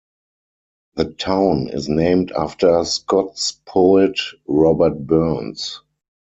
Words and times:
The 0.95 1.13
town 1.13 1.69
is 1.69 1.87
named 1.87 2.31
after 2.31 2.83
Scots 2.85 3.51
poet 3.65 4.19
Robert 4.47 4.97
Burns. 5.05 5.81